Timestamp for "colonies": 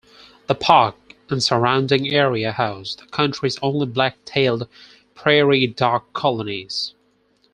6.13-6.95